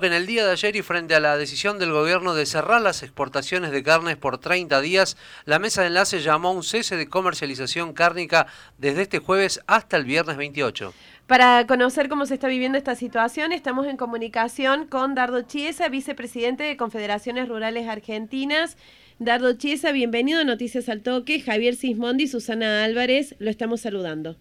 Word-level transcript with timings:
En 0.00 0.12
el 0.12 0.26
día 0.26 0.46
de 0.46 0.52
ayer 0.52 0.76
y 0.76 0.82
frente 0.82 1.16
a 1.16 1.18
la 1.18 1.36
decisión 1.36 1.80
del 1.80 1.90
gobierno 1.90 2.32
de 2.32 2.46
cerrar 2.46 2.80
las 2.80 3.02
exportaciones 3.02 3.72
de 3.72 3.82
carnes 3.82 4.16
por 4.16 4.38
30 4.38 4.80
días, 4.80 5.16
la 5.44 5.58
mesa 5.58 5.80
de 5.80 5.88
enlace 5.88 6.20
llamó 6.20 6.50
a 6.50 6.52
un 6.52 6.62
cese 6.62 6.96
de 6.96 7.08
comercialización 7.08 7.94
cárnica 7.94 8.46
desde 8.78 9.02
este 9.02 9.18
jueves 9.18 9.60
hasta 9.66 9.96
el 9.96 10.04
viernes 10.04 10.36
28. 10.36 10.94
Para 11.26 11.66
conocer 11.66 12.08
cómo 12.08 12.26
se 12.26 12.34
está 12.34 12.46
viviendo 12.46 12.78
esta 12.78 12.94
situación, 12.94 13.50
estamos 13.50 13.88
en 13.88 13.96
comunicación 13.96 14.86
con 14.86 15.16
Dardo 15.16 15.42
Chiesa, 15.42 15.88
vicepresidente 15.88 16.62
de 16.62 16.76
Confederaciones 16.76 17.48
Rurales 17.48 17.88
Argentinas. 17.88 18.76
Dardo 19.18 19.54
Chiesa, 19.54 19.90
bienvenido 19.90 20.42
a 20.42 20.44
Noticias 20.44 20.88
al 20.88 21.02
Toque. 21.02 21.40
Javier 21.40 21.74
Sismondi, 21.74 22.28
Susana 22.28 22.84
Álvarez, 22.84 23.34
lo 23.40 23.50
estamos 23.50 23.80
saludando. 23.80 24.36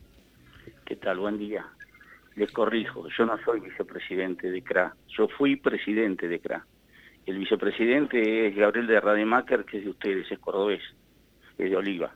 ¿Qué 0.86 0.96
tal? 0.98 1.18
Buen 1.18 1.40
día 1.40 1.66
les 2.38 2.52
corrijo, 2.52 3.08
yo 3.18 3.26
no 3.26 3.38
soy 3.44 3.60
vicepresidente 3.60 4.50
de 4.52 4.62
CRA, 4.62 4.96
yo 5.10 5.28
fui 5.28 5.56
presidente 5.56 6.28
de 6.28 6.40
CRA. 6.40 6.66
El 7.26 7.40
vicepresidente 7.40 8.48
es 8.48 8.56
Gabriel 8.56 8.88
de 8.88 9.02
Rademacher, 9.02 9.66
que 9.66 9.80
es 9.80 9.84
de 9.84 9.90
ustedes, 9.90 10.32
es 10.32 10.40
cordobés, 10.40 10.82
es 11.58 11.70
de 11.70 11.76
Oliva. 11.76 12.14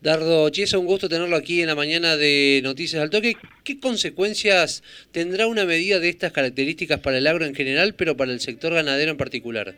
Dardo 0.00 0.50
Chiesa, 0.50 0.78
un 0.78 0.86
gusto 0.86 1.08
tenerlo 1.08 1.36
aquí 1.36 1.62
en 1.62 1.68
la 1.68 1.74
mañana 1.74 2.16
de 2.16 2.60
Noticias 2.62 3.00
al 3.00 3.08
Toque. 3.08 3.36
¿Qué 3.64 3.80
consecuencias 3.80 4.82
tendrá 5.12 5.46
una 5.46 5.64
medida 5.64 6.00
de 6.00 6.10
estas 6.10 6.32
características 6.32 7.00
para 7.00 7.18
el 7.18 7.26
agro 7.26 7.46
en 7.46 7.54
general, 7.54 7.94
pero 7.96 8.16
para 8.16 8.32
el 8.32 8.40
sector 8.40 8.74
ganadero 8.74 9.12
en 9.12 9.16
particular? 9.16 9.74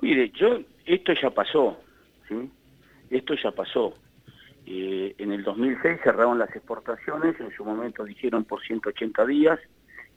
Mire, 0.00 0.30
yo, 0.30 0.60
esto 0.86 1.12
ya 1.20 1.30
pasó, 1.30 1.78
¿sí? 2.28 2.36
Esto 3.10 3.34
ya 3.42 3.50
pasó. 3.50 3.94
Eh, 4.72 5.16
en 5.18 5.32
el 5.32 5.42
2006 5.42 5.98
cerraron 6.04 6.38
las 6.38 6.54
exportaciones, 6.54 7.34
en 7.40 7.50
su 7.56 7.64
momento 7.64 8.04
dijeron 8.04 8.44
por 8.44 8.62
180 8.62 9.26
días 9.26 9.58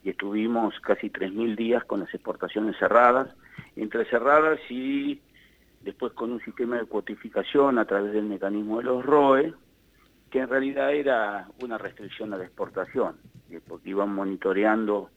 y 0.03 0.11
estuvimos 0.11 0.80
casi 0.81 1.09
3.000 1.09 1.55
días 1.55 1.84
con 1.85 2.02
las 2.02 2.13
exportaciones 2.13 2.77
cerradas, 2.77 3.35
entre 3.75 4.05
cerradas 4.05 4.59
y 4.70 5.19
después 5.81 6.14
con 6.14 6.33
un 6.33 6.39
sistema 6.42 6.77
de 6.77 6.86
cuotificación 6.86 7.80
a 7.80 7.86
través 7.86 8.14
del 8.14 8.25
mecanismo 8.25 8.77
de 8.77 8.83
los 8.83 9.03
ROE, 9.03 9.55
que 10.30 10.42
en 10.42 10.50
realidad 10.50 10.94
era 10.94 11.47
una 11.64 11.80
restricción 11.80 12.31
a 12.31 12.38
la 12.38 12.44
exportación, 12.44 13.16
eh, 13.49 13.59
porque 13.67 13.89
iban 13.89 14.14
monitoreando 14.14 15.09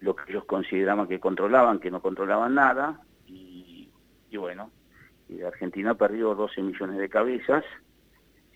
lo 0.00 0.16
que 0.16 0.32
ellos 0.32 0.46
consideraban 0.46 1.06
que 1.06 1.20
controlaban, 1.20 1.78
que 1.78 1.92
no 1.92 2.02
controlaban 2.02 2.56
nada, 2.56 3.00
y, 3.28 3.88
bueno, 4.36 4.72
y 5.28 5.42
Argentina 5.42 5.94
perdió 5.94 6.34
12 6.34 6.60
millones 6.60 6.98
de 6.98 7.08
cabezas, 7.08 7.64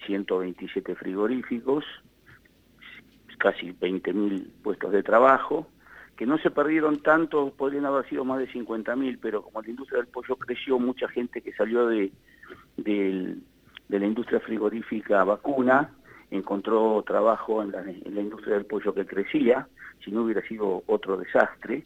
127 0.07 0.95
frigoríficos, 0.95 1.85
casi 3.39 3.73
20.000 3.73 4.47
puestos 4.63 4.93
de 4.93 5.03
trabajo, 5.03 5.69
que 6.17 6.27
no 6.27 6.37
se 6.39 6.51
perdieron 6.51 7.01
tanto, 7.01 7.53
podrían 7.57 7.87
haber 7.87 8.09
sido 8.09 8.25
más 8.25 8.41
de 8.41 8.49
50.000, 8.49 9.19
pero 9.23 9.43
como 9.43 9.63
la 9.63 9.71
industria 9.71 9.99
del 10.01 10.09
pollo 10.09 10.37
creció, 10.37 10.79
mucha 10.79 11.09
gente 11.09 11.41
que 11.41 11.53
salió 11.53 11.87
de, 11.87 12.11
la 12.77 14.07
industria 14.07 14.41
frigorífica 14.41 15.23
vacuna 15.25 15.93
encontró 16.31 17.03
trabajo 17.07 17.63
en 17.63 17.71
la, 17.71 18.21
industria 18.21 18.57
del 18.57 18.67
pollo 18.67 18.93
que 18.93 19.07
crecía, 19.07 19.69
si 20.05 20.11
no 20.11 20.25
hubiera 20.25 20.43
sido 20.43 20.83
otro 20.87 21.17
desastre. 21.17 21.85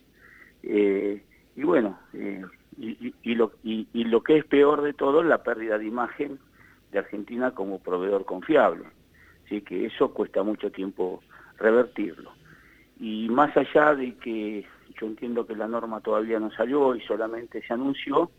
Eh, 0.63 1.23
y 1.55 1.63
bueno, 1.63 1.99
eh, 2.15 2.43
y, 2.79 3.35
lo, 3.35 3.53
y, 3.63 3.87
lo 4.05 4.23
que 4.23 4.39
es 4.39 4.45
peor 4.47 4.83
de 4.83 4.95
todo, 4.95 5.23
la 5.23 5.43
pérdida 5.43 5.79
de 5.79 5.87
imagen 5.87 6.39
de 6.93 6.99
Argentina 7.01 7.51
como 7.53 7.83
proveedor 7.83 8.25
confiable. 8.25 8.85
Así 9.47 9.63
que 9.63 9.87
eso 9.87 10.13
cuesta 10.13 10.43
mucho 10.43 10.71
tiempo 10.71 11.23
revertirlo. 11.59 12.33
Y 13.01 13.29
más 13.31 13.57
allá 13.57 13.95
de 13.95 14.15
que 14.17 14.65
yo 15.01 15.07
entiendo 15.07 15.47
que 15.47 15.57
la 15.57 15.67
norma 15.67 16.01
todavía 16.01 16.39
no 16.39 16.51
salió 16.53 16.95
y 16.95 17.01
solamente 17.01 17.63
se 17.67 17.73
anunció, 17.73 18.31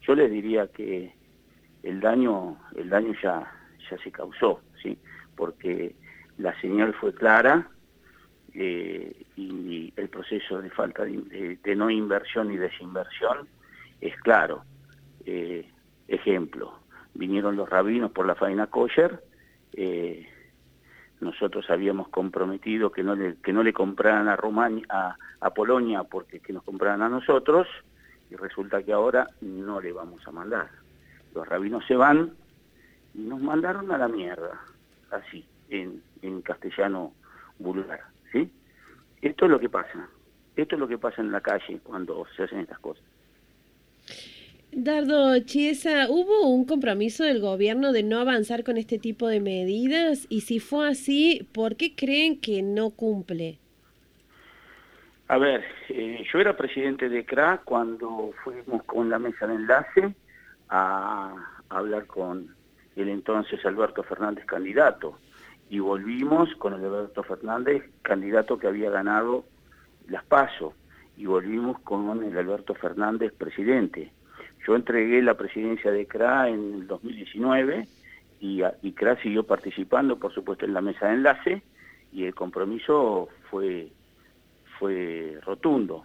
yo 0.00 0.14
les 0.14 0.30
diría 0.30 0.68
que 0.68 1.12
el 1.82 2.00
daño, 2.00 2.56
el 2.74 2.88
daño 2.88 3.12
ya, 3.22 3.52
ya 3.90 3.98
se 3.98 4.10
causó, 4.10 4.60
¿sí? 4.82 4.98
porque 5.36 5.94
la 6.38 6.58
señal 6.60 6.94
fue 6.94 7.12
clara 7.12 7.68
eh, 8.54 9.24
y 9.36 9.92
el 9.96 10.08
proceso 10.08 10.62
de 10.62 10.70
falta 10.70 11.04
de, 11.04 11.76
no 11.76 11.90
inversión 11.90 12.52
y 12.52 12.56
desinversión 12.56 13.48
es 14.00 14.16
claro. 14.20 14.64
Eh, 15.24 15.68
ejemplo, 16.08 16.78
vinieron 17.16 17.56
los 17.56 17.68
rabinos 17.68 18.10
por 18.12 18.26
la 18.26 18.34
faena 18.34 18.66
kosher, 18.66 19.22
eh, 19.72 20.28
nosotros 21.20 21.68
habíamos 21.70 22.08
comprometido 22.08 22.92
que 22.92 23.02
no 23.02 23.14
le, 23.14 23.36
que 23.36 23.52
no 23.52 23.62
le 23.62 23.72
compraran 23.72 24.28
a, 24.28 24.36
Rumania, 24.36 25.16
a, 25.40 25.50
Polonia 25.50 26.04
porque 26.04 26.40
que 26.40 26.52
nos 26.52 26.62
compraran 26.62 27.02
a 27.02 27.08
nosotros, 27.08 27.66
y 28.30 28.36
resulta 28.36 28.82
que 28.82 28.92
ahora 28.92 29.28
no 29.40 29.80
le 29.80 29.92
vamos 29.92 30.26
a 30.26 30.32
mandar. 30.32 30.68
Los 31.34 31.48
rabinos 31.48 31.84
se 31.86 31.96
van 31.96 32.32
y 33.14 33.20
nos 33.20 33.40
mandaron 33.40 33.90
a 33.92 33.98
la 33.98 34.08
mierda, 34.08 34.60
así, 35.10 35.46
en, 35.70 36.02
en 36.22 36.42
castellano 36.42 37.12
vulgar, 37.58 38.00
¿sí? 38.32 38.50
Esto 39.22 39.46
es 39.46 39.50
lo 39.50 39.58
que 39.58 39.70
pasa, 39.70 40.08
esto 40.54 40.74
es 40.74 40.80
lo 40.80 40.88
que 40.88 40.98
pasa 40.98 41.22
en 41.22 41.32
la 41.32 41.40
calle 41.40 41.80
cuando 41.82 42.26
se 42.36 42.42
hacen 42.42 42.60
estas 42.60 42.78
cosas. 42.80 43.04
Dardo 44.78 45.38
Chiesa, 45.38 46.04
¿hubo 46.10 46.50
un 46.50 46.66
compromiso 46.66 47.24
del 47.24 47.40
gobierno 47.40 47.92
de 47.94 48.02
no 48.02 48.18
avanzar 48.20 48.62
con 48.62 48.76
este 48.76 48.98
tipo 48.98 49.26
de 49.26 49.40
medidas? 49.40 50.26
Y 50.28 50.42
si 50.42 50.60
fue 50.60 50.86
así, 50.86 51.48
¿por 51.54 51.76
qué 51.76 51.96
creen 51.96 52.38
que 52.38 52.60
no 52.60 52.90
cumple? 52.90 53.58
A 55.28 55.38
ver, 55.38 55.64
eh, 55.88 56.22
yo 56.30 56.40
era 56.40 56.58
presidente 56.58 57.08
de 57.08 57.24
CRA 57.24 57.62
cuando 57.64 58.32
fuimos 58.44 58.82
con 58.82 59.08
la 59.08 59.18
mesa 59.18 59.46
de 59.46 59.54
enlace 59.54 60.14
a, 60.68 61.34
hablar 61.70 62.04
con 62.06 62.54
el 62.96 63.08
entonces 63.08 63.64
Alberto 63.64 64.02
Fernández 64.02 64.44
candidato 64.44 65.18
y 65.70 65.78
volvimos 65.78 66.54
con 66.56 66.74
el 66.74 66.84
Alberto 66.84 67.22
Fernández 67.22 67.82
candidato 68.02 68.58
que 68.58 68.66
había 68.66 68.90
ganado 68.90 69.46
las 70.06 70.22
PASO 70.26 70.74
y 71.16 71.24
volvimos 71.24 71.78
con 71.78 72.22
el 72.22 72.36
Alberto 72.36 72.74
Fernández 72.74 73.32
presidente. 73.32 74.12
Yo 74.66 74.74
entregué 74.74 75.22
la 75.22 75.34
presidencia 75.34 75.92
de 75.92 76.06
CRA 76.06 76.48
en 76.48 76.74
el 76.74 76.86
2019 76.88 77.86
y, 78.40 78.62
y 78.82 78.92
CRA 78.92 79.16
siguió 79.22 79.44
participando, 79.44 80.18
por 80.18 80.34
supuesto, 80.34 80.64
en 80.64 80.74
la 80.74 80.80
mesa 80.80 81.06
de 81.06 81.14
enlace 81.14 81.62
y 82.12 82.24
el 82.24 82.34
compromiso 82.34 83.28
fue, 83.48 83.88
fue 84.78 85.38
rotundo. 85.42 86.04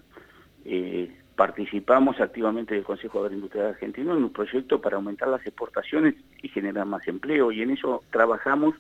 Eh, 0.64 1.12
participamos 1.36 2.20
activamente 2.20 2.76
del 2.76 2.84
Consejo 2.84 3.22
Agroindustrial 3.22 3.68
Argentino 3.68 4.16
en 4.16 4.24
un 4.26 4.32
proyecto 4.32 4.80
para 4.80 4.98
aumentar 4.98 5.30
las 5.30 5.46
exportaciones 5.48 6.14
y 6.44 6.50
generar 6.50 6.86
más 6.86 7.08
empleo 7.08 7.52
y 7.52 7.64
en 7.64 7.72
eso 7.72 8.04
trabajamos 8.12 8.76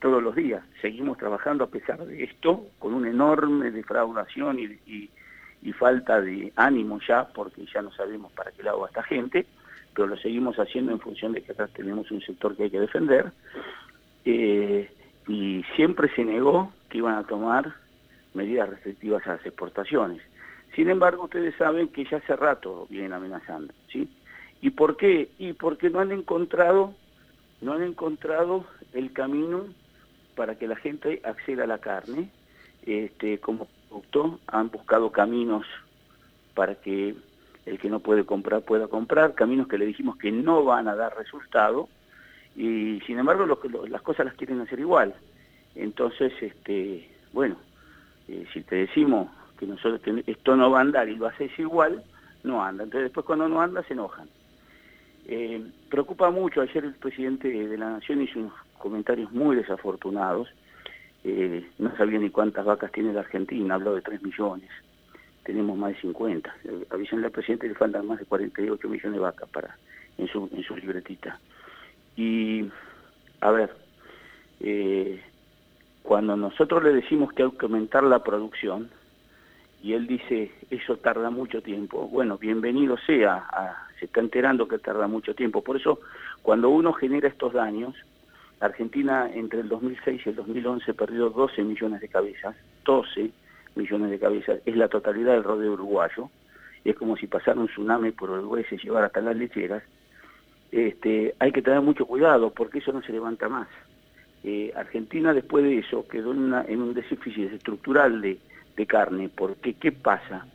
todos 0.00 0.22
los 0.22 0.36
días. 0.36 0.62
Seguimos 0.80 1.18
trabajando 1.18 1.64
a 1.64 1.68
pesar 1.68 2.04
de 2.06 2.22
esto, 2.22 2.66
con 2.78 2.94
una 2.94 3.10
enorme 3.10 3.72
defraudación 3.72 4.60
y 4.60 4.64
y 4.86 5.10
falta 5.72 6.20
de 6.20 6.52
ánimo 6.56 7.00
ya, 7.06 7.28
porque 7.28 7.64
ya 7.72 7.82
no 7.82 7.92
sabemos 7.92 8.32
para 8.32 8.52
qué 8.52 8.62
lado 8.62 8.80
va 8.80 8.88
esta 8.88 9.02
gente, 9.02 9.46
pero 9.94 10.08
lo 10.08 10.16
seguimos 10.16 10.56
haciendo 10.58 10.92
en 10.92 11.00
función 11.00 11.32
de 11.32 11.42
que 11.42 11.52
acá 11.52 11.68
tenemos 11.68 12.10
un 12.10 12.20
sector 12.20 12.56
que 12.56 12.64
hay 12.64 12.70
que 12.70 12.80
defender, 12.80 13.32
eh, 14.24 14.90
y 15.26 15.64
siempre 15.76 16.14
se 16.14 16.24
negó 16.24 16.72
que 16.88 16.98
iban 16.98 17.16
a 17.16 17.24
tomar 17.24 17.74
medidas 18.34 18.68
restrictivas 18.68 19.26
a 19.26 19.36
las 19.36 19.46
exportaciones. 19.46 20.20
Sin 20.74 20.90
embargo, 20.90 21.24
ustedes 21.24 21.54
saben 21.56 21.88
que 21.88 22.04
ya 22.04 22.16
hace 22.18 22.34
rato 22.36 22.86
vienen 22.90 23.12
amenazando, 23.12 23.72
¿sí? 23.90 24.08
¿Y 24.60 24.70
por 24.70 24.96
qué? 24.96 25.30
Y 25.38 25.52
porque 25.52 25.88
no 25.88 26.00
han 26.00 26.10
encontrado, 26.10 26.94
no 27.60 27.74
han 27.74 27.82
encontrado 27.82 28.66
el 28.92 29.12
camino 29.12 29.66
para 30.34 30.56
que 30.56 30.66
la 30.66 30.76
gente 30.76 31.20
acceda 31.24 31.64
a 31.64 31.68
la 31.68 31.78
carne, 31.78 32.30
este, 32.84 33.38
como 33.38 33.68
han 34.46 34.70
buscado 34.70 35.10
caminos 35.10 35.66
para 36.54 36.74
que 36.76 37.14
el 37.66 37.78
que 37.78 37.88
no 37.88 38.00
puede 38.00 38.24
comprar 38.24 38.62
pueda 38.62 38.88
comprar, 38.88 39.34
caminos 39.34 39.68
que 39.68 39.78
le 39.78 39.86
dijimos 39.86 40.16
que 40.16 40.30
no 40.30 40.64
van 40.64 40.88
a 40.88 40.94
dar 40.94 41.16
resultado, 41.16 41.88
y 42.56 43.00
sin 43.06 43.18
embargo 43.18 43.46
las 43.88 44.02
cosas 44.02 44.26
las 44.26 44.34
quieren 44.34 44.60
hacer 44.60 44.78
igual. 44.78 45.14
Entonces, 45.74 46.32
este, 46.40 47.08
bueno, 47.32 47.56
eh, 48.28 48.46
si 48.52 48.62
te 48.62 48.76
decimos 48.76 49.28
que 49.58 49.66
nosotros 49.66 50.00
esto 50.26 50.56
no 50.56 50.70
va 50.70 50.78
a 50.78 50.82
andar 50.82 51.08
y 51.08 51.16
lo 51.16 51.26
haces 51.26 51.50
igual, 51.58 52.02
no 52.44 52.62
anda. 52.62 52.84
Entonces 52.84 53.06
después 53.06 53.26
cuando 53.26 53.48
no 53.48 53.60
anda 53.60 53.82
se 53.82 53.94
enojan. 53.94 54.28
Eh, 55.26 55.64
preocupa 55.88 56.30
mucho, 56.30 56.60
ayer 56.60 56.84
el 56.84 56.94
presidente 56.94 57.48
de 57.48 57.78
la 57.78 57.90
Nación 57.90 58.22
hizo 58.22 58.38
unos 58.38 58.52
comentarios 58.78 59.32
muy 59.32 59.56
desafortunados, 59.56 60.48
eh, 61.24 61.66
no 61.78 61.96
sabía 61.96 62.18
ni 62.18 62.28
cuántas 62.28 62.66
vacas 62.66 62.92
tiene 62.92 63.12
la 63.12 63.20
Argentina, 63.20 63.74
habló 63.74 63.94
de 63.94 64.02
3 64.02 64.22
millones, 64.22 64.68
tenemos 65.42 65.76
más 65.76 65.94
de 65.94 66.00
50. 66.02 66.54
Eh, 66.64 66.86
avisenle 66.90 67.26
al 67.26 67.32
presidente 67.32 67.66
le 67.66 67.74
faltan 67.74 68.06
más 68.06 68.18
de 68.18 68.26
48 68.26 68.88
millones 68.88 69.12
de 69.12 69.18
vacas 69.18 69.48
para, 69.48 69.76
en, 70.18 70.28
su, 70.28 70.50
en 70.52 70.80
libretita. 70.80 71.40
Y, 72.16 72.68
a 73.40 73.50
ver, 73.50 73.74
eh, 74.60 75.22
cuando 76.02 76.36
nosotros 76.36 76.84
le 76.84 76.92
decimos 76.92 77.32
que 77.32 77.42
hay 77.42 77.50
que 77.52 77.64
aumentar 77.64 78.04
la 78.04 78.22
producción 78.22 78.90
y 79.82 79.94
él 79.94 80.06
dice, 80.06 80.52
eso 80.70 80.98
tarda 80.98 81.30
mucho 81.30 81.62
tiempo. 81.62 82.06
Bueno, 82.08 82.36
bienvenido 82.36 82.96
sea, 83.06 83.46
se 83.98 84.06
está 84.06 84.20
enterando 84.20 84.68
que 84.68 84.78
tarda 84.78 85.08
mucho 85.08 85.34
tiempo. 85.34 85.62
Por 85.62 85.76
eso, 85.76 86.00
cuando 86.42 86.68
uno 86.68 86.92
genera 86.92 87.28
estos 87.28 87.54
daños, 87.54 87.94
Argentina 88.64 89.30
entre 89.34 89.60
el 89.60 89.68
2006 89.68 90.22
y 90.24 90.28
el 90.30 90.36
2011 90.36 90.94
perdió 90.94 91.28
12 91.28 91.62
millones 91.62 92.00
de 92.00 92.08
cabezas, 92.08 92.56
12 92.84 93.30
millones 93.74 94.10
de 94.10 94.18
cabezas, 94.18 94.60
es 94.64 94.76
la 94.76 94.88
totalidad 94.88 95.32
del 95.32 95.44
rodeo 95.44 95.74
uruguayo, 95.74 96.30
es 96.82 96.96
como 96.96 97.16
si 97.16 97.26
pasara 97.26 97.60
un 97.60 97.68
tsunami 97.68 98.12
por 98.12 98.30
Uruguay 98.30 98.64
y 98.66 98.76
se 98.76 98.82
llevara 98.82 99.06
hasta 99.06 99.20
las 99.20 99.36
lecheras, 99.36 99.82
este, 100.72 101.34
hay 101.38 101.52
que 101.52 101.60
tener 101.60 101.82
mucho 101.82 102.06
cuidado 102.06 102.50
porque 102.50 102.78
eso 102.78 102.92
no 102.92 103.02
se 103.02 103.12
levanta 103.12 103.50
más. 103.50 103.68
Eh, 104.42 104.72
Argentina 104.74 105.34
después 105.34 105.62
de 105.64 105.78
eso 105.78 106.08
quedó 106.08 106.32
en, 106.32 106.82
un 106.82 106.94
déficit 106.94 107.52
estructural 107.52 108.22
de, 108.22 108.38
de, 108.76 108.86
carne, 108.86 109.28
porque 109.28 109.74
¿qué 109.74 109.92
pasa? 109.92 110.46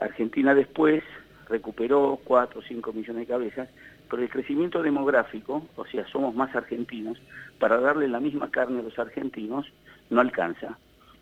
Argentina 0.00 0.52
después 0.52 1.04
recuperó 1.48 2.18
4 2.24 2.58
o 2.58 2.62
5 2.62 2.92
millones 2.92 3.20
de 3.20 3.32
cabezas, 3.32 3.68
pero 4.08 4.22
el 4.22 4.30
crecimiento 4.30 4.82
demográfico, 4.82 5.66
o 5.76 5.86
sea, 5.86 6.06
somos 6.08 6.34
más 6.34 6.54
argentinos, 6.54 7.18
para 7.58 7.80
darle 7.80 8.08
la 8.08 8.20
misma 8.20 8.50
carne 8.50 8.80
a 8.80 8.82
los 8.82 8.98
argentinos 8.98 9.66
no 10.10 10.20
alcanza. 10.20 10.78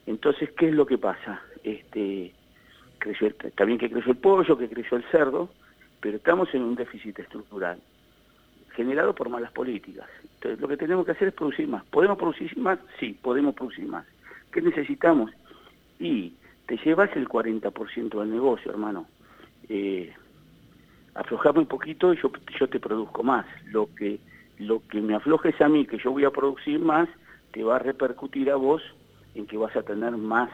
Entonces, 0.06 0.50
¿qué 0.56 0.68
es 0.68 0.74
lo 0.74 0.86
que 0.86 0.98
pasa? 0.98 1.40
Este, 1.62 2.32
creció 2.98 3.28
está 3.28 3.64
bien 3.64 3.78
que 3.78 3.90
creció 3.90 4.12
el 4.12 4.18
pollo, 4.18 4.58
que 4.58 4.68
creció 4.68 4.96
el 4.96 5.04
cerdo, 5.04 5.50
pero 6.00 6.16
estamos 6.18 6.52
en 6.54 6.62
un 6.62 6.74
déficit 6.74 7.18
estructural 7.18 7.80
generado 8.74 9.14
por 9.14 9.28
malas 9.28 9.52
políticas. 9.52 10.08
Entonces, 10.34 10.60
lo 10.60 10.68
que 10.68 10.76
tenemos 10.76 11.06
que 11.06 11.12
hacer 11.12 11.28
es 11.28 11.34
producir 11.34 11.68
más. 11.68 11.84
¿Podemos 11.86 12.18
producir 12.18 12.56
más? 12.58 12.78
Sí, 12.98 13.18
podemos 13.22 13.54
producir 13.54 13.86
más. 13.86 14.06
¿Qué 14.52 14.60
necesitamos? 14.60 15.30
Y 15.98 16.34
te 16.66 16.76
llevas 16.78 17.14
el 17.16 17.28
40% 17.28 18.20
del 18.20 18.30
negocio, 18.30 18.70
hermano. 18.70 19.06
Eh, 19.68 20.12
aflojame 21.14 21.60
un 21.60 21.66
poquito 21.66 22.12
y 22.12 22.20
yo, 22.20 22.30
yo 22.58 22.68
te 22.68 22.80
produzco 22.80 23.22
más. 23.22 23.46
Lo 23.66 23.88
que, 23.94 24.18
lo 24.58 24.82
que 24.88 25.00
me 25.00 25.14
aflojes 25.14 25.60
a 25.60 25.68
mí, 25.68 25.86
que 25.86 25.98
yo 25.98 26.10
voy 26.10 26.24
a 26.24 26.30
producir 26.30 26.78
más, 26.80 27.08
te 27.52 27.62
va 27.62 27.76
a 27.76 27.78
repercutir 27.78 28.50
a 28.50 28.56
vos 28.56 28.82
en 29.34 29.46
que 29.46 29.56
vas 29.56 29.74
a 29.76 29.82
tener 29.82 30.12
más 30.12 30.50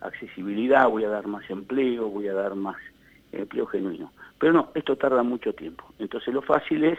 accesibilidad, 0.00 0.88
voy 0.88 1.04
a 1.04 1.08
dar 1.08 1.26
más 1.26 1.48
empleo, 1.50 2.08
voy 2.08 2.28
a 2.28 2.34
dar 2.34 2.54
más 2.54 2.76
empleo 3.32 3.66
genuino. 3.66 4.12
Pero 4.38 4.52
no, 4.52 4.70
esto 4.74 4.96
tarda 4.96 5.22
mucho 5.22 5.52
tiempo. 5.52 5.84
Entonces 5.98 6.32
lo 6.32 6.42
fácil 6.42 6.84
es, 6.84 6.98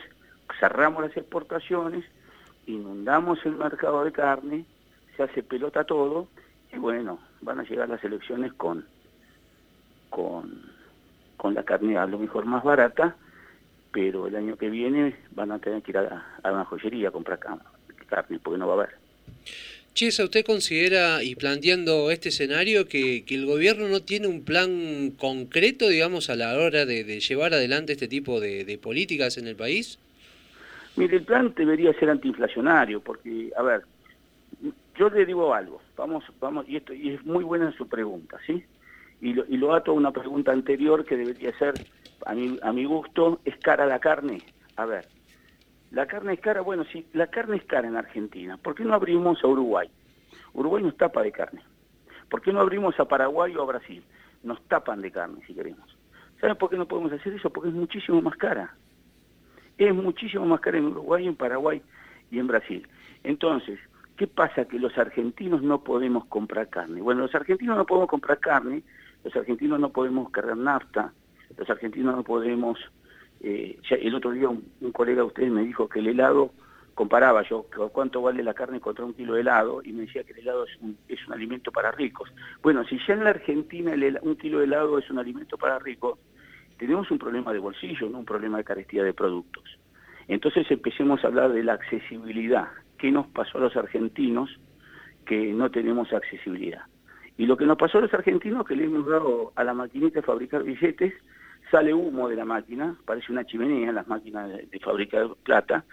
cerramos 0.60 1.04
las 1.04 1.16
exportaciones, 1.16 2.06
inundamos 2.68 3.44
el 3.46 3.56
mercado 3.56 4.04
de 4.04 4.12
carne, 4.12 4.66
se 5.16 5.24
hace 5.24 5.44
pelota 5.44 5.84
todo, 5.86 6.28
y 6.72 6.78
bueno, 6.78 7.20
van 7.42 7.60
a 7.60 7.64
llegar 7.64 7.90
las 7.90 8.04
elecciones 8.04 8.54
con, 8.54 8.86
con, 10.10 10.62
con 11.40 11.54
la 11.54 11.64
carne 11.64 11.98
a 11.98 12.06
lo 12.06 12.20
mejor 12.20 12.46
más 12.46 12.64
barata, 12.66 13.16
pero 13.94 14.28
el 14.28 14.36
año 14.36 14.58
que 14.58 14.70
viene 14.70 15.16
van 15.32 15.54
a 15.54 15.60
tener 15.60 15.82
que 15.82 15.92
ir 15.92 15.98
a, 15.98 16.36
a 16.44 16.52
una 16.52 16.66
joyería 16.66 17.08
a 17.08 17.12
comprar 17.12 17.40
carne, 17.40 18.40
porque 18.44 18.60
no 18.60 18.68
va 18.68 18.74
a 18.74 18.78
haber. 18.78 18.90
Chiesa, 19.94 20.26
¿usted 20.26 20.46
considera, 20.46 21.24
y 21.24 21.36
planteando 21.36 22.12
este 22.12 22.28
escenario, 22.28 22.88
que, 22.88 23.24
el 23.30 23.46
gobierno 23.46 23.88
no 23.88 24.02
tiene 24.02 24.28
un 24.28 24.44
plan 24.44 25.12
concreto, 25.18 25.88
digamos, 25.88 26.30
a 26.30 26.36
la 26.36 26.58
hora 26.58 26.86
de, 26.86 27.04
llevar 27.22 27.54
adelante 27.54 27.94
este 27.94 28.10
tipo 28.10 28.42
de, 28.42 28.78
políticas 28.82 29.38
en 29.38 29.48
el 29.48 29.56
país? 29.56 29.98
Mire, 30.98 31.16
el 31.18 31.24
plan 31.24 31.54
debería 31.56 31.94
ser 31.94 32.10
antiinflacionario, 32.10 33.00
porque, 33.00 33.52
a 33.56 33.64
ver, 33.64 33.82
yo 34.98 35.10
le 35.10 35.26
digo 35.26 35.54
algo, 35.54 35.82
vamos, 35.96 36.26
vamos, 36.42 36.68
y 36.68 36.76
esto 36.76 36.94
y 36.94 37.12
es 37.12 37.26
muy 37.26 37.46
buena 37.46 37.72
su 37.78 37.88
pregunta, 37.88 38.38
¿sí? 38.46 38.62
Y 39.22 39.34
lo, 39.34 39.46
y 39.48 39.58
lo 39.58 39.74
ato 39.74 39.92
a 39.92 39.96
una 39.96 40.12
pregunta 40.12 40.52
anterior 40.52 41.06
que 41.06 41.18
debería 41.18 41.58
ser, 41.58 41.74
a 42.26 42.34
mi, 42.34 42.58
a 42.62 42.72
mi 42.72 42.86
gusto, 42.86 43.40
¿es 43.46 43.58
cara 43.58 43.86
la 43.86 44.00
carne? 44.00 44.42
A 44.78 44.86
ver, 44.86 45.06
la 45.92 46.06
carne 46.06 46.34
es 46.34 46.40
cara, 46.40 46.62
bueno, 46.62 46.84
sí, 46.86 47.06
la 47.14 47.28
carne 47.28 47.58
es 47.58 47.64
cara 47.66 47.88
en 47.88 47.96
Argentina. 47.96 48.58
¿Por 48.58 48.76
qué 48.76 48.84
no 48.84 48.94
abrimos 48.94 49.44
a 49.44 49.48
Uruguay? 49.48 49.90
Uruguay 50.54 50.84
nos 50.84 50.96
tapa 50.98 51.24
de 51.24 51.32
carne. 51.32 51.62
¿Por 52.30 52.42
qué 52.42 52.54
no 52.54 52.62
abrimos 52.62 53.00
a 53.00 53.06
Paraguay 53.06 53.56
o 53.56 53.64
a 53.64 53.66
Brasil? 53.66 54.04
Nos 54.44 54.62
tapan 54.68 55.02
de 55.02 55.12
carne, 55.12 55.42
si 55.48 55.54
queremos. 55.54 55.98
¿Saben 56.40 56.56
por 56.56 56.70
qué 56.70 56.78
no 56.78 56.88
podemos 56.88 57.12
hacer 57.12 57.34
eso? 57.34 57.50
Porque 57.50 57.70
es 57.70 57.76
muchísimo 57.76 58.22
más 58.22 58.38
cara. 58.38 58.76
Es 59.78 59.94
muchísimo 59.94 60.46
más 60.46 60.62
cara 60.62 60.78
en 60.78 60.86
Uruguay, 60.86 61.28
en 61.28 61.36
Paraguay 61.36 61.82
y 62.32 62.40
en 62.40 62.48
Brasil. 62.48 62.88
Entonces, 63.24 63.80
¿qué 64.16 64.28
pasa? 64.28 64.66
Que 64.66 64.80
los 64.80 64.98
argentinos 64.98 65.64
no 65.64 65.84
podemos 65.84 66.26
comprar 66.26 66.70
carne. 66.70 67.02
Bueno, 67.02 67.22
los 67.22 67.34
argentinos 67.34 67.78
no 67.78 67.86
podemos 67.86 68.10
comprar 68.10 68.40
carne, 68.40 68.84
los 69.24 69.36
argentinos 69.36 69.80
no 69.80 69.90
podemos 69.92 70.30
cargar 70.32 70.58
nafta, 70.58 71.14
los 71.58 71.70
argentinos 71.70 72.16
no 72.16 72.24
podemos 72.24 72.80
eh, 73.42 73.80
el 73.90 74.16
otro 74.16 74.32
día 74.32 74.50
un, 74.50 74.92
colega 74.92 75.22
de 75.22 75.28
ustedes 75.28 75.52
me 75.52 75.64
dijo 75.64 75.88
que 75.88 76.00
el 76.00 76.08
helado, 76.08 76.52
comparaba 76.94 77.44
yo 77.44 77.66
cuánto 77.94 78.22
vale 78.22 78.44
la 78.44 78.54
carne 78.54 78.82
contra 78.82 79.06
un 79.06 79.14
kilo 79.14 79.36
de 79.36 79.42
helado, 79.42 79.82
y 79.84 79.94
me 79.94 80.02
decía 80.02 80.24
que 80.26 80.34
el 80.34 80.40
helado 80.40 80.66
es 80.66 80.76
un, 80.82 80.98
es 81.08 81.26
un 81.28 81.34
alimento 81.34 81.72
para 81.72 81.92
ricos. 81.92 82.30
Bueno, 82.62 82.84
si 82.86 83.00
ya 83.08 83.14
en 83.14 83.24
la 83.24 83.30
Argentina 83.30 83.94
un 84.22 84.36
kilo 84.36 84.60
de 84.60 84.66
helado 84.66 84.98
es 85.00 85.10
un 85.10 85.20
alimento 85.20 85.58
para 85.58 85.80
ricos, 85.80 86.20
tenemos 86.78 87.10
un 87.12 87.18
problema 87.18 87.54
de 87.54 87.60
bolsillo, 87.60 88.10
no 88.10 88.20
un 88.20 88.26
problema 88.26 88.58
de 88.58 88.64
carestía 88.66 89.04
de 89.04 89.14
productos. 89.14 89.64
Entonces 90.28 90.70
empecemos 90.70 91.24
a 91.24 91.28
hablar 91.28 91.54
de 91.54 91.64
la 91.64 91.74
accesibilidad. 91.74 92.68
¿Qué 92.98 93.12
nos 93.12 93.28
pasó 93.28 93.58
a 93.58 93.62
los 93.62 93.76
argentinos 93.76 94.50
que 95.26 95.54
no 95.54 95.72
tenemos 95.72 96.12
accesibilidad? 96.14 96.84
Y 97.40 97.46
lo 97.46 97.56
que 97.56 97.66
nos 97.66 97.78
pasó 97.78 98.00
a 98.00 98.02
los 98.02 98.14
argentinos 98.14 98.68
que 98.68 98.76
le 98.76 98.84
hemos 98.84 99.08
dado 99.08 99.54
a 99.56 99.64
la 99.64 99.74
maquinita 99.74 100.20
de 100.20 100.26
fabricar 100.26 100.62
billetes 100.62 101.14
sale 101.72 101.94
humo 101.94 102.28
de 102.28 102.36
la 102.36 102.44
máquina, 102.44 102.98
parece 103.06 103.32
una 103.32 103.46
chimenea, 103.46 103.94
las 103.94 104.10
máquinas 104.10 104.50
de, 104.50 104.80
fabricar 104.82 105.30
plata, 105.44 105.86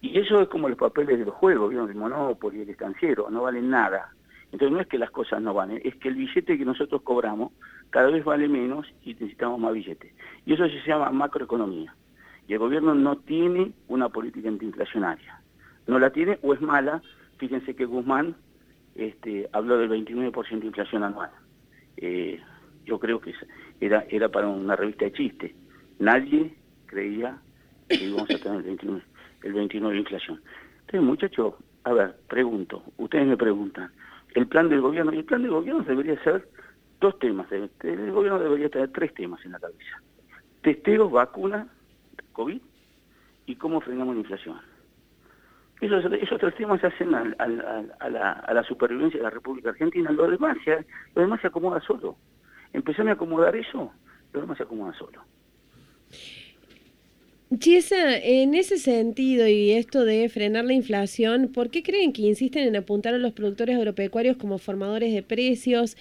y 0.00 0.18
eso 0.18 0.40
es 0.40 0.48
como 0.48 0.66
los 0.66 0.78
papeles 0.78 1.18
de 1.18 1.26
los 1.26 1.34
juegos, 1.34 1.68
¿vieron? 1.68 1.90
el 1.90 1.96
Monopoly, 1.96 2.62
el 2.62 2.70
estanciero, 2.70 3.28
no 3.28 3.42
valen 3.42 3.68
nada. 3.68 4.14
Entonces 4.50 4.72
no 4.72 4.80
es 4.80 4.86
que 4.86 4.96
las 4.96 5.10
cosas 5.10 5.42
no 5.42 5.52
valen, 5.52 5.78
es 5.84 5.94
que 5.96 6.08
el 6.08 6.14
billete 6.14 6.56
que 6.56 6.64
nosotros 6.64 7.02
cobramos 7.02 7.52
cada 7.90 8.08
vez 8.08 8.24
vale 8.24 8.48
menos 8.48 8.86
y 9.02 9.12
necesitamos 9.12 9.60
más 9.60 9.74
billetes. 9.74 10.10
Y 10.46 10.54
eso 10.54 10.66
se 10.66 10.88
llama 10.88 11.10
macroeconomía. 11.10 11.94
Y 12.48 12.54
el 12.54 12.60
gobierno 12.60 12.94
no 12.94 13.18
tiene 13.18 13.72
una 13.88 14.08
política 14.08 14.48
antiinflacionaria. 14.48 15.38
No 15.86 15.98
la 15.98 16.08
tiene 16.08 16.38
o 16.40 16.54
es 16.54 16.62
mala. 16.62 17.02
Fíjense 17.36 17.76
que 17.76 17.84
Guzmán 17.84 18.36
este, 18.94 19.48
habló 19.52 19.78
del 19.78 19.90
29% 19.90 20.60
de 20.60 20.66
inflación 20.66 21.02
anual. 21.02 21.30
Eh, 21.96 22.40
yo 22.84 22.98
creo 22.98 23.20
que 23.20 23.34
era, 23.80 24.04
era 24.08 24.28
para 24.28 24.48
una 24.48 24.76
revista 24.76 25.04
de 25.04 25.12
chistes. 25.12 25.52
Nadie 25.98 26.54
creía 26.86 27.38
que 27.88 28.04
íbamos 28.04 28.30
a 28.30 28.38
tener 28.38 28.58
el 28.58 28.64
29, 28.64 29.02
el 29.42 29.52
29 29.52 29.94
de 29.94 30.00
inflación. 30.00 30.42
Entonces, 30.80 31.02
muchachos, 31.02 31.54
a 31.84 31.92
ver, 31.92 32.16
pregunto, 32.28 32.82
ustedes 32.98 33.26
me 33.26 33.36
preguntan, 33.36 33.90
el 34.34 34.46
plan 34.46 34.68
del 34.68 34.80
gobierno, 34.80 35.12
y 35.12 35.18
el 35.18 35.24
plan 35.24 35.42
del 35.42 35.52
gobierno 35.52 35.82
debería 35.82 36.22
ser 36.22 36.48
dos 37.00 37.18
temas, 37.18 37.50
el 37.52 38.12
gobierno 38.12 38.38
debería 38.38 38.68
tener 38.68 38.90
tres 38.90 39.14
temas 39.14 39.44
en 39.44 39.52
la 39.52 39.60
cabeza. 39.60 40.02
Testeos, 40.62 41.10
vacuna, 41.10 41.68
COVID 42.32 42.60
y 43.46 43.56
cómo 43.56 43.80
frenamos 43.80 44.14
la 44.14 44.20
inflación. 44.20 44.73
Esos, 45.84 46.02
esos 46.14 46.40
tres 46.40 46.54
temas 46.54 46.80
se 46.80 46.86
hacen 46.86 47.14
a, 47.14 47.24
la, 48.08 48.64
supervivencia 48.66 49.18
de 49.18 49.24
la 49.24 49.30
República 49.30 49.68
Argentina. 49.68 50.10
Lo 50.12 50.30
demás, 50.30 50.56
lo 51.14 51.20
demás 51.20 51.42
se 51.42 51.48
acomoda 51.48 51.78
solo. 51.82 52.16
Empezame 52.72 53.10
a 53.10 53.14
acomodar 53.14 53.54
eso, 53.54 53.92
lo 54.32 54.40
demás 54.40 54.56
se 54.56 54.62
acomoda 54.62 54.94
solo. 54.94 55.20
Chiesa, 57.58 58.16
en 58.16 58.54
ese 58.54 58.78
sentido 58.78 59.46
y 59.46 59.72
esto 59.72 60.06
de 60.06 60.26
frenar 60.30 60.64
la 60.64 60.72
inflación, 60.72 61.52
¿por 61.52 61.68
qué 61.68 61.82
creen 61.82 62.14
que 62.14 62.22
insisten 62.22 62.66
en 62.66 62.76
apuntar 62.76 63.12
a 63.12 63.18
los 63.18 63.34
productores 63.34 63.76
agropecuarios 63.76 64.38
como 64.38 64.56
formadores 64.56 65.12
de 65.12 65.22
precios? 65.22 65.98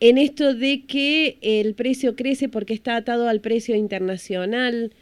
En 0.00 0.18
esto 0.18 0.52
de 0.52 0.84
que 0.84 1.38
el 1.40 1.74
precio 1.74 2.14
crece 2.14 2.50
porque 2.50 2.74
está 2.74 2.96
atado 2.96 3.26
al 3.26 3.40
precio 3.40 3.74
internacional. 3.74 4.92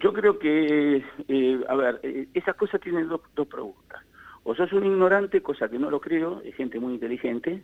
Yo 0.00 0.12
creo 0.12 0.38
que, 0.38 1.04
eh, 1.28 1.60
a 1.68 1.74
ver, 1.74 2.00
eh, 2.02 2.28
esas 2.34 2.54
cosas 2.54 2.80
tienen 2.80 3.08
dos, 3.08 3.20
dos 3.34 3.48
preguntas. 3.48 4.02
O 4.44 4.54
sos 4.54 4.72
un 4.72 4.86
ignorante, 4.86 5.42
cosa 5.42 5.68
que 5.68 5.78
no 5.78 5.90
lo 5.90 6.00
creo, 6.00 6.40
es 6.42 6.54
gente 6.54 6.78
muy 6.78 6.94
inteligente, 6.94 7.62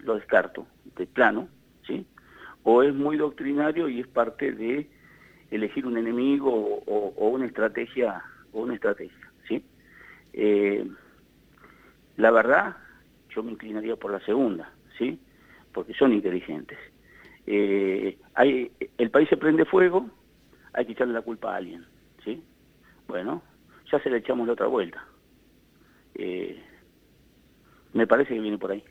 lo 0.00 0.14
descarto 0.16 0.66
de 0.96 1.06
plano, 1.06 1.48
¿sí? 1.86 2.04
O 2.64 2.82
es 2.82 2.94
muy 2.94 3.16
doctrinario 3.16 3.88
y 3.88 4.00
es 4.00 4.08
parte 4.08 4.52
de 4.52 4.90
elegir 5.50 5.86
un 5.86 5.96
enemigo 5.96 6.50
o, 6.86 7.28
una 7.28 7.46
estrategia 7.46 8.22
o 8.52 8.62
una 8.62 8.74
estrategia, 8.74 9.30
¿sí? 9.48 9.64
Eh, 10.32 10.86
la 12.16 12.30
verdad, 12.30 12.76
yo 13.34 13.42
me 13.42 13.52
inclinaría 13.52 13.96
por 13.96 14.12
la 14.12 14.20
segunda, 14.20 14.72
¿sí? 14.98 15.18
Porque 15.72 15.94
son 15.94 16.12
inteligentes. 16.12 16.78
Eh, 17.46 18.18
hay, 18.34 18.70
el 18.98 19.10
país 19.10 19.28
se 19.28 19.36
prende 19.36 19.64
fuego, 19.64 20.10
hay 20.72 20.86
que 20.86 20.92
echarle 20.92 21.14
la 21.14 21.22
culpa 21.22 21.52
a 21.52 21.56
alguien, 21.56 21.84
¿sí? 22.24 22.42
Bueno, 23.08 23.42
ya 23.90 24.00
se 24.02 24.10
le 24.10 24.18
echamos 24.18 24.46
la 24.46 24.52
otra 24.54 24.66
vuelta. 24.66 25.04
Eh, 26.14 26.60
me 27.92 28.06
parece 28.06 28.34
que 28.34 28.40
viene 28.40 28.58
por 28.58 28.72
ahí. 28.72 28.84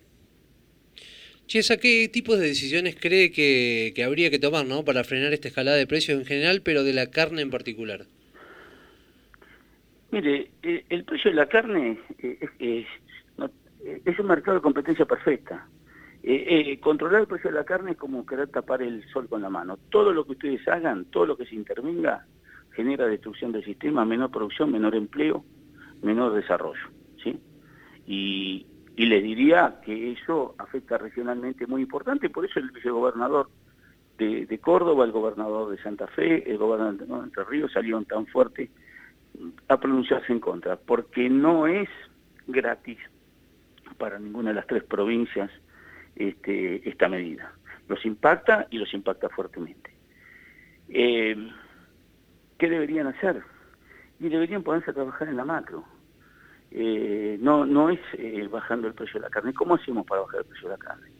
Chiesa, 1.48 1.78
¿qué 1.78 2.10
tipo 2.12 2.36
de 2.38 2.48
decisiones 2.48 2.96
cree 3.00 3.32
que, 3.32 4.04
habría 4.06 4.30
que 4.30 4.38
tomar 4.38 4.66
¿no? 4.68 4.86
para 4.86 5.04
frenar 5.04 5.34
esta 5.34 5.48
escalada 5.48 5.78
de 5.78 5.88
precios 5.88 6.20
en 6.20 6.26
general, 6.26 6.62
pero 6.64 6.84
de 6.84 6.94
la 6.94 7.10
carne 7.10 7.42
en 7.42 7.50
particular? 7.50 8.06
Mire, 10.12 10.52
eh, 10.62 10.86
el 10.90 11.04
precio 11.06 11.32
de 11.32 11.38
la 11.38 11.48
carne 11.48 12.00
eh, 12.22 12.38
es, 12.60 12.86
es 14.06 14.20
un 14.20 14.28
mercado 14.28 14.58
de 14.58 14.62
competencia 14.62 15.06
perfecta. 15.06 15.68
Eh, 16.32 16.80
controlar 16.80 17.22
el 17.22 17.28
precio 17.28 17.50
de 17.50 17.56
la 17.56 17.64
carne 17.64 17.94
es 17.94 17.98
como 17.98 18.24
querer 18.24 18.50
tapar 18.50 18.84
el 18.84 19.04
sol 19.10 19.28
con 19.28 19.42
la 19.42 19.50
mano. 19.50 19.78
Todo 19.90 20.14
lo 20.14 20.26
que 20.26 20.34
ustedes 20.34 20.68
hagan, 20.68 21.06
todo 21.06 21.26
lo 21.26 21.36
que 21.36 21.48
se 21.48 21.56
intervenga, 21.56 22.24
genera 22.70 23.08
destrucción 23.08 23.52
del 23.52 23.66
sistema, 23.66 24.06
menor 24.06 24.30
producción, 24.30 24.72
menor 24.72 24.94
empleo, 24.94 25.44
menor 26.04 26.34
desarrollo. 26.34 26.88
¿sí? 27.24 27.36
Y, 28.06 28.68
y 28.96 29.06
les 29.08 29.24
diría 29.24 29.80
que 29.84 30.12
eso 30.12 30.54
afecta 30.60 31.00
regionalmente 31.00 31.66
muy 31.66 31.82
importante, 31.82 32.30
por 32.30 32.46
eso 32.46 32.60
el 32.60 32.70
vicegobernador 32.70 33.50
de, 34.20 34.46
de 34.46 34.60
Córdoba, 34.60 35.06
el 35.06 35.12
gobernador 35.12 35.72
de 35.72 35.82
Santa 35.82 36.06
Fe, 36.10 36.48
el 36.48 36.60
gobernador 36.60 37.08
de 37.08 37.24
Entre 37.24 37.44
Ríos 37.44 37.72
salieron 37.72 38.06
tan 38.06 38.28
fuerte 38.28 38.70
a 39.68 39.78
pronunciarse 39.78 40.32
en 40.32 40.40
contra, 40.40 40.76
porque 40.76 41.28
no 41.28 41.66
es 41.66 41.90
gratis 42.46 43.00
para 43.98 44.20
ninguna 44.20 44.50
de 44.50 44.56
las 44.58 44.68
tres 44.68 44.84
provincias 44.84 45.50
este, 46.16 46.88
esta 46.90 47.08
medida. 47.08 47.54
Los 47.88 48.06
impacta 48.06 48.68
y 48.70 48.78
los 48.78 48.94
impacta 48.94 49.30
fuertemente. 49.30 49.94
Eh, 50.90 51.36
¿Qué 52.58 52.70
deberían 52.70 53.08
hacer? 53.08 53.42
Y 54.20 54.30
deberían 54.30 54.64
ponerse 54.64 54.92
a 54.92 54.94
trabajar 54.94 55.28
en 55.28 55.38
la 55.38 55.46
macro 55.46 55.86
eh, 56.72 57.38
no, 57.42 57.66
no 57.66 57.90
es 57.90 58.00
eh, 58.14 58.48
bajando 58.48 58.88
el 58.88 58.94
precio 58.94 59.20
de 59.20 59.26
la 59.26 59.30
carne. 59.30 59.54
¿Cómo 59.54 59.76
hacemos 59.76 60.06
para 60.06 60.22
bajar 60.22 60.42
el 60.42 60.46
precio 60.46 60.70
de 60.70 60.76
la 60.76 60.84
carne? 60.84 61.12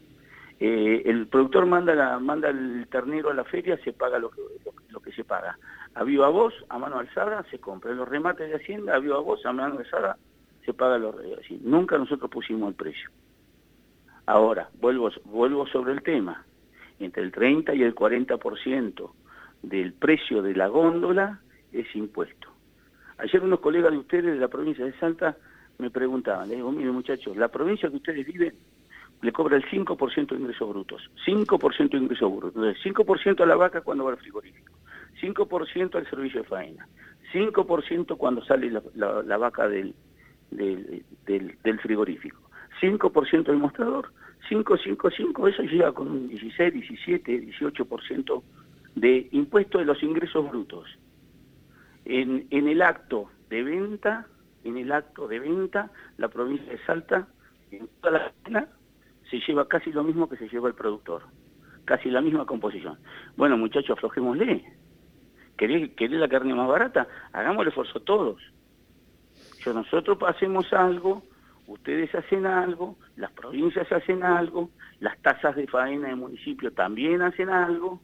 El 0.60 1.28
productor 1.28 1.66
manda, 1.66 1.96
la, 1.96 2.20
manda 2.20 2.50
el 2.50 2.86
ternero 2.92 3.30
a 3.30 3.34
la 3.34 3.46
feria, 3.46 3.78
se 3.82 3.94
paga 3.94 4.20
lo 4.20 4.30
que, 4.30 5.12
se 5.14 5.24
paga. 5.24 5.58
A 5.96 6.04
viva 6.04 6.28
voz, 6.28 6.54
a 6.68 6.78
mano 6.78 7.00
alzada, 7.00 7.46
se 7.50 7.60
compra. 7.60 7.92
En 7.92 7.98
los 7.98 8.10
remates 8.10 8.50
de 8.50 8.58
Hacienda, 8.58 8.96
a 8.96 9.00
viva 9.00 9.20
voz, 9.20 9.46
a 9.46 9.54
mano 9.54 9.80
alzada, 9.80 10.18
se 10.66 10.74
paga 10.74 10.98
los. 10.98 11.16
Nunca 11.62 11.98
nosotros 11.98 12.30
pusimos 12.30 12.68
el 12.70 12.76
precio. 12.76 13.10
Ahora, 14.30 14.70
vuelvo, 14.80 15.66
sobre 15.66 15.92
el 15.92 16.04
tema. 16.04 16.46
Entre 17.00 17.24
el 17.24 17.32
30 17.32 17.74
y 17.74 17.82
el 17.82 17.96
40% 17.96 19.12
del 19.64 19.94
precio 19.94 20.44
de 20.44 20.54
la 20.54 20.68
góndola 20.68 21.40
es 21.72 21.88
impuesto. 21.96 22.48
Ayer 23.18 23.42
unos 23.42 23.60
colegas 23.60 23.92
de 23.92 23.98
ustedes 23.98 24.26
de 24.26 24.40
la 24.40 24.48
provincia 24.48 24.86
de 24.86 24.94
Salta 25.00 25.36
me 25.80 25.90
preguntaban, 25.90 26.48
le 26.48 26.58
digo, 26.58 26.72
mire 26.72 26.92
muchachos, 26.92 27.36
la 27.38 27.48
provincia 27.48 27.90
que 27.90 27.96
ustedes 27.96 28.24
viven 28.24 28.54
le 29.24 29.32
cobra 29.32 29.58
el 29.58 29.66
5% 29.66 30.28
de 30.28 30.36
ingresos 30.36 30.70
brutos, 30.70 31.10
5% 31.26 31.90
de 31.90 31.98
ingresos 31.98 32.32
brutos, 32.32 32.56
entonces 32.56 32.86
5% 32.86 33.42
a 33.42 33.48
la 33.48 33.56
vaca 33.56 33.82
cuando 33.82 34.04
va 34.04 34.12
al 34.12 34.18
frigorífico, 34.18 34.76
5% 35.24 35.96
al 35.96 36.08
servicio 36.08 36.44
de 36.44 36.48
faena, 36.48 36.88
5% 37.34 38.16
cuando 38.16 38.46
sale 38.46 38.70
la, 38.94 39.38
vaca 39.38 39.68
del, 39.68 39.96
frigorífico, 41.82 42.49
5% 42.82 43.50
al 43.50 43.58
mostrador, 43.58 44.12
5, 44.48 44.78
5, 44.78 45.10
5, 45.12 45.48
eso 45.48 45.64
llega 45.64 45.92
con 45.92 46.10
un 46.10 46.28
16, 46.30 46.74
17, 46.74 47.42
18% 47.60 48.44
de 48.96 49.28
impuesto 49.32 49.78
de 49.78 49.86
los 49.86 50.02
ingresos 50.02 50.50
brutos 50.50 50.88
en, 52.10 52.68
el 52.68 52.82
acto 52.82 53.30
de 53.50 53.64
venta, 53.64 54.28
en 54.64 54.78
el 54.78 54.92
acto 54.92 55.28
de 55.28 55.40
venta, 55.40 55.92
la 56.18 56.28
provincia 56.28 56.72
de 56.72 56.84
Salta, 56.86 57.28
en 57.72 57.88
toda 58.02 58.20
la 58.20 58.34
zona, 58.44 58.68
se 59.30 59.40
lleva 59.40 59.68
casi 59.68 59.92
lo 59.92 60.04
mismo 60.04 60.28
que 60.28 60.38
se 60.38 60.50
lleva 60.50 60.68
el 60.68 60.76
productor, 60.76 61.24
casi 61.86 62.10
la 62.10 62.22
misma 62.22 62.46
composición. 62.46 62.98
Bueno, 63.38 63.58
muchachos, 63.58 63.92
aflojémosle. 63.92 64.66
¿Querés, 65.56 65.92
¿Querés 65.92 66.20
la 66.20 66.30
carne 66.30 66.56
más 66.56 66.68
barata? 66.68 67.08
Hagamos 67.32 67.62
el 67.62 67.68
esfuerzo 67.68 68.00
todos. 68.00 68.42
Yo, 69.64 69.74
nosotros 69.74 70.18
hacemos 70.26 70.72
algo, 70.74 71.22
ustedes 71.72 72.14
hacen 72.16 72.46
algo, 72.46 72.98
las 73.16 73.32
provincias 73.32 73.92
hacen 73.92 74.24
algo, 74.24 74.70
las 75.00 75.18
tasas 75.22 75.56
de 75.56 75.68
faena 75.68 76.08
del 76.08 76.18
municipio 76.18 76.72
también 76.72 77.22
hacen 77.22 77.50
algo, 77.50 78.02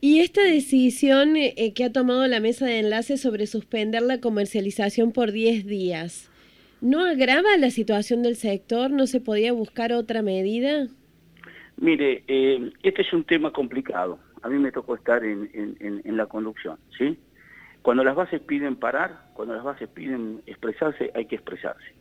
y 0.00 0.20
esta 0.20 0.42
decisión 0.42 1.36
eh, 1.36 1.54
eh, 1.56 1.72
que 1.72 1.84
ha 1.84 1.92
tomado 1.92 2.26
la 2.26 2.38
mesa 2.38 2.66
de 2.66 2.80
enlace 2.80 3.16
sobre 3.16 3.46
suspender 3.46 4.02
la 4.02 4.20
comercialización 4.20 5.12
por 5.12 5.32
10 5.32 5.66
días, 5.66 6.30
¿no 6.80 7.04
agrava 7.04 7.56
la 7.56 7.70
situación 7.70 8.22
del 8.22 8.36
sector? 8.36 8.90
¿No 8.90 9.06
se 9.06 9.20
podía 9.20 9.52
buscar 9.52 9.92
otra 9.92 10.20
medida? 10.22 10.86
Mire, 11.78 12.24
eh, 12.28 12.70
este 12.82 13.02
es 13.02 13.12
un 13.12 13.24
tema 13.24 13.52
complicado. 13.52 14.18
A 14.42 14.48
mí 14.48 14.58
me 14.58 14.70
tocó 14.70 14.94
estar 14.94 15.24
en, 15.24 15.50
en, 15.80 16.16
la 16.16 16.26
conducción, 16.26 16.78
¿sí? 16.96 17.18
Cuando 17.86 18.02
las 18.02 18.16
bases 18.16 18.40
piden 18.40 18.74
parar, 18.74 19.28
cuando 19.32 19.54
las 19.54 19.62
bases 19.62 19.88
piden 19.88 20.42
expresarse, 20.44 21.12
hay 21.14 21.26
que 21.26 21.36
expresarse. 21.36 21.94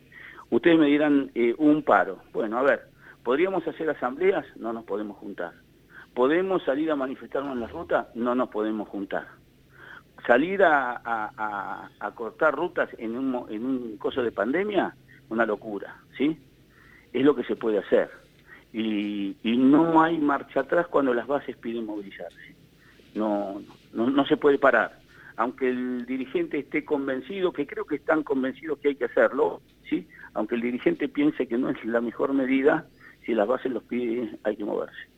Ustedes 0.49 0.79
me 0.79 0.87
dirán 0.87 1.29
un 1.59 1.83
paro. 1.83 2.23
Bueno, 2.33 2.57
a 2.57 2.63
ver, 2.63 2.87
¿podríamos 3.23 3.67
hacer 3.67 3.91
asambleas? 3.91 4.47
No 4.55 4.73
nos 4.73 4.83
podemos 4.83 5.15
juntar 5.17 5.53
¿Podemos 6.15 6.63
salir 6.63 6.89
a 6.89 6.95
manifestarnos 6.95 7.53
en 7.53 7.59
la 7.59 7.67
ruta? 7.67 8.09
No 8.15 8.33
nos 8.33 8.49
podemos 8.49 8.89
juntar. 8.89 9.27
Salir 10.25 10.63
a, 10.63 11.87
cortar 12.15 12.55
rutas 12.55 12.89
en 12.97 13.15
un, 13.15 13.45
en 13.51 13.63
un 13.63 13.97
coso 13.97 14.23
de 14.23 14.31
pandemia, 14.31 14.95
una 15.29 15.45
locura, 15.45 15.97
¿sí? 16.17 16.35
Es 17.13 17.23
lo 17.23 17.35
que 17.35 17.43
se 17.43 17.55
puede 17.55 17.77
hacer. 17.77 18.09
Y, 18.73 19.35
no 19.43 20.01
hay 20.01 20.17
marcha 20.17 20.61
atrás 20.61 20.87
cuando 20.87 21.13
las 21.13 21.27
bases 21.27 21.55
piden 21.57 21.85
movilizarse. 21.85 22.55
No, 23.13 23.61
no 23.93 24.25
se 24.25 24.35
puede 24.35 24.57
parar. 24.57 25.04
Aunque 25.37 25.69
el 25.69 26.05
dirigente 26.05 26.59
esté 26.59 26.85
convencido, 26.85 27.51
que 27.51 27.67
creo 27.67 27.85
que 27.85 27.95
están 27.95 28.23
convencidos 28.23 28.79
que 28.79 28.89
hay 28.89 28.95
que 28.95 29.05
hacerlo, 29.05 29.61
¿sí? 29.89 30.07
Aunque 30.33 30.55
el 30.55 30.61
dirigente 30.61 31.09
piense 31.09 31.47
que 31.47 31.57
no 31.57 31.69
es 31.69 31.83
la 31.85 32.01
mejor 32.01 32.33
medida, 32.33 32.87
si 33.25 33.33
las 33.33 33.47
bases 33.47 33.71
los 33.71 33.83
piden, 33.83 34.37
hay 34.43 34.55
que 34.55 34.63
moverse. 34.63 35.15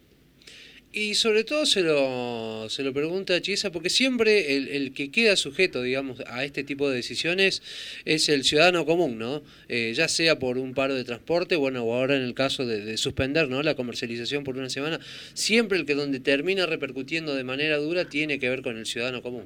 Y 0.93 1.15
sobre 1.15 1.43
todo 1.43 1.65
se 1.65 1.83
lo, 1.83 2.69
se 2.69 2.81
lo 2.81 2.93
pregunta 2.93 3.39
Chiesa, 3.41 3.71
porque 3.71 3.89
siempre 3.89 4.55
el, 4.55 4.93
que 4.93 5.11
queda 5.11 5.35
sujeto, 5.35 5.83
digamos, 5.83 6.21
a 6.25 6.45
este 6.45 6.63
tipo 6.63 6.89
de 6.89 6.95
decisiones 6.95 7.61
es 8.05 8.29
el 8.29 8.43
ciudadano 8.43 8.85
común, 8.85 9.19
¿no? 9.19 9.43
Eh, 9.67 9.93
ya 9.93 10.07
sea 10.07 10.39
por 10.39 10.57
un 10.57 10.73
paro 10.73 10.95
de 10.95 11.03
transporte, 11.03 11.55
bueno, 11.55 11.83
o 11.83 11.93
ahora 11.93 12.15
en 12.15 12.23
el 12.23 12.33
caso 12.33 12.65
de, 12.65 12.97
suspender, 12.97 13.49
¿no? 13.49 13.61
La 13.63 13.75
comercialización 13.75 14.43
por 14.43 14.57
una 14.57 14.69
semana, 14.69 14.99
siempre 15.33 15.77
el 15.77 15.85
que 15.85 15.93
donde 15.93 16.19
termina 16.19 16.65
repercutiendo 16.65 17.35
de 17.35 17.43
manera 17.43 17.77
dura 17.77 18.05
tiene 18.05 18.39
que 18.39 18.49
ver 18.49 18.61
con 18.61 18.77
el 18.77 18.85
ciudadano 18.85 19.21
común. 19.21 19.45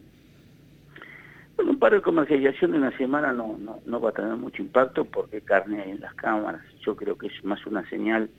Bueno, 1.61 1.73
un 1.73 1.79
paro 1.79 1.97
de 1.97 2.01
comercialización 2.01 2.71
de 2.71 2.79
una 2.79 2.97
semana 2.97 3.31
no, 3.33 3.55
no, 3.59 3.81
no 3.85 4.01
va 4.01 4.09
a 4.09 4.13
tener 4.13 4.35
mucho 4.35 4.63
impacto 4.63 5.05
porque 5.05 5.41
carne 5.41 5.91
en 5.91 6.01
las 6.01 6.15
cámaras. 6.15 6.63
Yo 6.83 6.95
creo 6.95 7.15
que 7.15 7.27
es 7.27 7.45
más 7.45 7.63
una 7.67 7.87
señal, 7.87 8.31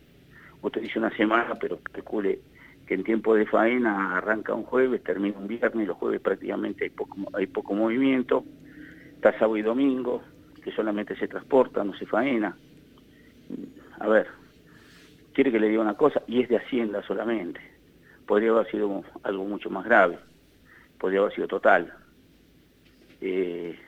usted 0.61 0.81
dice 0.81 0.99
una 0.99 1.17
semana, 1.17 1.55
pero 1.55 1.77
especule 1.77 2.41
que 2.85 2.95
en 2.95 3.05
tiempo 3.05 3.37
de 3.37 3.47
faena 3.47 4.17
arranca 4.17 4.55
un 4.55 4.65
jueves, 4.65 5.05
termina 5.05 5.39
un 5.39 5.47
viernes, 5.47 5.87
los 5.87 5.99
jueves 5.99 6.21
prácticamente 6.21 6.83
hay 6.83 6.91
poco, 6.91 7.17
hay 7.35 7.47
poco 7.47 7.75
movimiento, 7.75 8.45
está 9.15 9.31
sábado 9.39 9.57
y 9.57 9.63
domingo, 9.63 10.25
que 10.65 10.73
solamente 10.73 11.15
se 11.15 11.29
transporta, 11.29 11.85
no 11.85 11.95
se 11.95 12.07
faena. 12.07 12.57
A 14.01 14.09
ver, 14.09 14.27
quiere 15.33 15.53
que 15.53 15.61
le 15.61 15.69
diga 15.69 15.81
una 15.81 15.95
cosa, 15.95 16.23
y 16.27 16.43
es 16.43 16.49
de 16.49 16.57
Hacienda 16.57 17.05
solamente. 17.07 17.61
Podría 18.27 18.51
haber 18.51 18.69
sido 18.69 19.05
algo 19.23 19.45
mucho 19.45 19.71
más 19.71 19.85
grave, 19.85 20.19
podría 20.99 21.21
haber 21.21 21.33
sido 21.35 21.47
total. 21.47 22.02
Eh, 23.23 23.79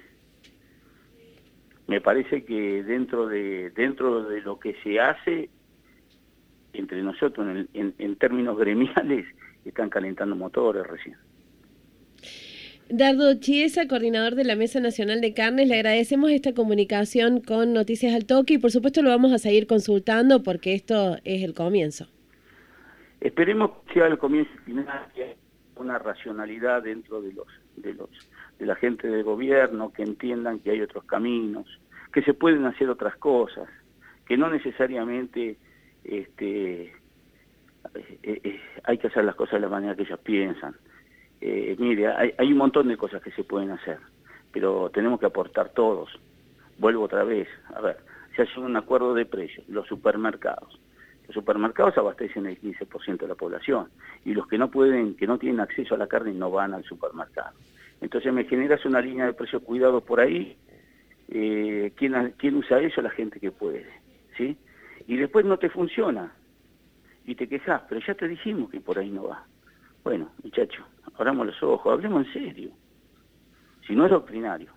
me 1.88 2.00
parece 2.00 2.44
que 2.44 2.84
dentro 2.84 3.26
de 3.26 3.70
dentro 3.70 4.22
de 4.24 4.40
lo 4.40 4.60
que 4.60 4.74
se 4.84 5.00
hace 5.00 5.50
entre 6.72 7.02
nosotros 7.02 7.66
en, 7.74 8.16
términos 8.16 8.56
gremiales 8.56 9.26
están 9.64 9.90
calentando 9.90 10.36
motores 10.36 10.86
recién. 10.86 11.16
Dardo 12.88 13.34
Chiesa, 13.40 13.88
coordinador 13.88 14.34
de 14.34 14.44
la 14.44 14.56
Mesa 14.56 14.78
Nacional 14.78 15.20
de 15.20 15.34
Carnes, 15.34 15.68
le 15.68 15.74
agradecemos 15.74 16.30
esta 16.30 16.52
comunicación 16.52 17.40
con 17.40 17.72
Noticias 17.72 18.14
al 18.14 18.26
Toque 18.26 18.54
y 18.54 18.58
por 18.58 18.70
supuesto 18.70 19.02
lo 19.02 19.08
vamos 19.08 19.32
a 19.32 19.38
seguir 19.38 19.66
consultando 19.66 20.42
porque 20.42 20.74
esto 20.74 21.16
es 21.24 21.42
el 21.42 21.54
comienzo. 21.54 22.06
Esperemos 23.20 23.70
que 23.86 23.94
sea 23.94 24.06
el 24.06 24.18
comienzo 24.18 24.52
final, 24.64 25.08
que 25.14 25.36
una 25.76 25.98
racionalidad 25.98 26.82
dentro 26.82 27.20
de 27.20 27.32
los 27.32 27.46
de 27.76 27.94
los 27.94 28.10
de 28.58 28.66
la 28.66 28.76
gente 28.76 29.08
del 29.08 29.24
gobierno, 29.24 29.92
que 29.92 30.02
entiendan 30.02 30.60
que 30.60 30.70
hay 30.70 30.80
otros 30.80 31.04
caminos, 31.04 31.66
que 32.12 32.22
se 32.22 32.34
pueden 32.34 32.64
hacer 32.66 32.88
otras 32.88 33.16
cosas, 33.16 33.68
que 34.26 34.36
no 34.36 34.48
necesariamente 34.48 35.56
este, 36.04 36.92
eh, 37.94 38.20
eh, 38.22 38.60
hay 38.84 38.98
que 38.98 39.08
hacer 39.08 39.24
las 39.24 39.34
cosas 39.34 39.54
de 39.54 39.60
la 39.60 39.68
manera 39.68 39.94
que 39.94 40.02
ellos 40.02 40.20
piensan. 40.20 40.74
Eh, 41.40 41.76
mire, 41.78 42.08
hay, 42.08 42.34
hay 42.38 42.52
un 42.52 42.58
montón 42.58 42.88
de 42.88 42.96
cosas 42.96 43.22
que 43.22 43.30
se 43.32 43.44
pueden 43.44 43.70
hacer, 43.70 43.98
pero 44.52 44.90
tenemos 44.90 45.20
que 45.20 45.26
aportar 45.26 45.70
todos. 45.70 46.10
Vuelvo 46.78 47.04
otra 47.04 47.24
vez, 47.24 47.48
a 47.74 47.80
ver, 47.80 47.98
se 48.34 48.42
hace 48.42 48.60
un 48.60 48.76
acuerdo 48.76 49.14
de 49.14 49.26
precios, 49.26 49.68
los 49.68 49.86
supermercados, 49.86 50.80
Los 51.26 51.34
supermercados 51.34 51.96
abastecen 51.96 52.46
el 52.46 52.60
15% 52.60 53.18
de 53.18 53.28
la 53.28 53.34
población 53.34 53.88
y 54.24 54.34
los 54.34 54.46
que 54.46 54.58
no 54.58 54.70
pueden, 54.70 55.14
que 55.16 55.26
no 55.26 55.38
tienen 55.38 55.60
acceso 55.60 55.94
a 55.94 55.98
la 55.98 56.06
carne 56.06 56.32
no 56.32 56.50
van 56.50 56.74
al 56.74 56.84
supermercado. 56.84 57.56
Entonces 58.00 58.32
me 58.32 58.44
generas 58.44 58.84
una 58.84 59.00
línea 59.00 59.26
de 59.26 59.32
precios 59.32 59.62
cuidados 59.62 60.02
por 60.02 60.20
ahí. 60.20 60.56
Eh, 61.28 61.92
¿quién, 61.96 62.34
¿Quién 62.36 62.56
usa 62.56 62.80
eso? 62.80 63.00
La 63.00 63.10
gente 63.10 63.40
que 63.40 63.50
puede. 63.50 63.86
¿sí? 64.36 64.56
Y 65.06 65.16
después 65.16 65.44
no 65.44 65.58
te 65.58 65.70
funciona 65.70 66.32
y 67.26 67.34
te 67.34 67.48
quejas, 67.48 67.82
pero 67.88 68.00
ya 68.06 68.14
te 68.14 68.28
dijimos 68.28 68.70
que 68.70 68.80
por 68.80 68.98
ahí 68.98 69.10
no 69.10 69.28
va. 69.28 69.46
Bueno, 70.02 70.30
muchachos, 70.42 70.84
abramos 71.14 71.46
los 71.46 71.62
ojos, 71.62 71.92
hablemos 71.92 72.26
en 72.26 72.32
serio. 72.32 72.70
Si 73.86 73.94
no 73.94 74.04
es 74.04 74.10
doctrinario, 74.10 74.70